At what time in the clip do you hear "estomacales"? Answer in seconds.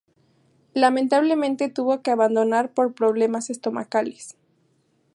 3.51-4.35